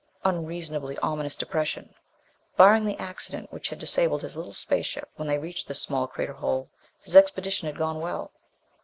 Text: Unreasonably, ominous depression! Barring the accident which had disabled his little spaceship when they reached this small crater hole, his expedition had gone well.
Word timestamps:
Unreasonably, 0.23 0.97
ominous 1.03 1.35
depression! 1.35 1.93
Barring 2.57 2.85
the 2.85 2.99
accident 2.99 3.53
which 3.53 3.69
had 3.69 3.77
disabled 3.77 4.23
his 4.23 4.35
little 4.35 4.51
spaceship 4.51 5.11
when 5.17 5.27
they 5.27 5.37
reached 5.37 5.67
this 5.67 5.79
small 5.83 6.07
crater 6.07 6.33
hole, 6.33 6.71
his 7.03 7.15
expedition 7.15 7.67
had 7.67 7.77
gone 7.77 7.99
well. 8.01 8.31